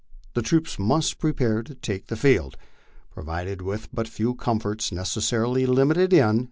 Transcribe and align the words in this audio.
The 0.33 0.41
troops 0.41 0.79
must 0.79 1.19
prepare 1.19 1.61
to 1.61 1.75
take 1.75 2.07
the 2.07 2.15
field. 2.15 2.57
Provided 3.11 3.61
with 3.61 3.87
but 3.93 4.07
few 4.07 4.33
comforts, 4.33 4.91
necessarily 4.91 5.67
limited 5.67 6.11
in. 6.11 6.39